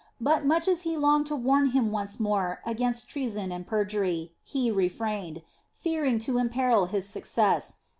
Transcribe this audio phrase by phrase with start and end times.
[0.19, 4.71] But much as he longed to warn him once more against treason and perjury, he
[4.71, 5.43] refrained,
[5.75, 7.77] fearing to imperil his success.